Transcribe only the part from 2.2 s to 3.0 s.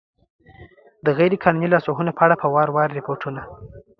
اړه په وار وار